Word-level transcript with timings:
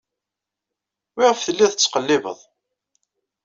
Wiɣef 1.15 1.39
telliḍ 1.41 1.71
tettqellibeḍ? 1.71 2.39